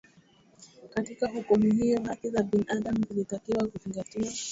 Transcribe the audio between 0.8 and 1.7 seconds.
katika hukumu